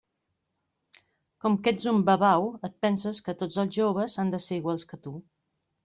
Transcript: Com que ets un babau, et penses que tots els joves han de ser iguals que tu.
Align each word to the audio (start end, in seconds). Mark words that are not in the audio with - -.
Com 1.45 1.59
que 1.67 1.73
ets 1.75 1.85
un 1.93 2.01
babau, 2.09 2.47
et 2.71 2.81
penses 2.87 3.23
que 3.29 3.39
tots 3.43 3.61
els 3.67 3.79
joves 3.79 4.21
han 4.25 4.37
de 4.37 4.45
ser 4.49 4.63
iguals 4.63 4.93
que 4.93 5.05
tu. 5.07 5.19